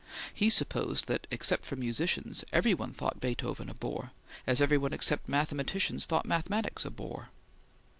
He 0.33 0.49
supposed 0.49 1.05
that, 1.05 1.27
except 1.29 1.71
musicians, 1.77 2.43
every 2.51 2.73
one 2.73 2.91
thought 2.91 3.19
Beethoven 3.19 3.69
a 3.69 3.75
bore, 3.75 4.13
as 4.47 4.59
every 4.59 4.79
one 4.79 4.93
except 4.93 5.29
mathematicians 5.29 6.07
thought 6.07 6.25
mathematics 6.25 6.83
a 6.85 6.89
bore. 6.89 7.29